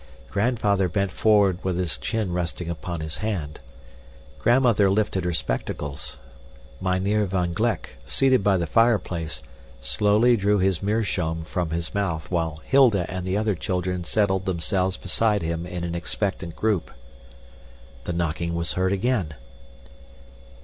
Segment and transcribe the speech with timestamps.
[0.31, 3.59] Grandfather bent forward with his chin resting upon his hand;
[4.39, 6.17] Grandmother lifted her spectacles;
[6.81, 9.43] Mynheer van Gleck, seated by the fireplace,
[9.83, 14.97] slowly drew his meerschaum from his mouth while Hilda and the other children settled themselves
[14.97, 16.89] beside him in an expectant group.
[18.05, 19.35] The knocking was heard again.